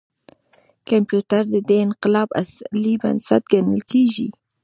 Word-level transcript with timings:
کمپیوټر 0.89 1.43
د 1.53 1.55
دې 1.67 1.77
انقلاب 1.87 2.29
اصلي 2.41 2.93
بنسټ 3.03 3.43
ګڼل 3.51 3.81
کېږي. 3.91 4.27